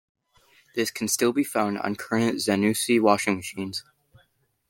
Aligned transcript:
This 0.73 0.89
can 0.89 1.07
still 1.07 1.31
be 1.31 1.43
found 1.43 1.77
on 1.77 1.95
current 1.95 2.37
Zanussi 2.37 2.99
washing 2.99 3.35
machines. 3.35 3.83